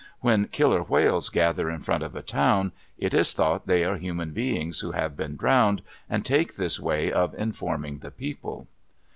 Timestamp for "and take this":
6.09-6.79